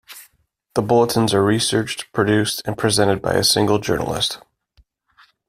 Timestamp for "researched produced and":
1.45-2.75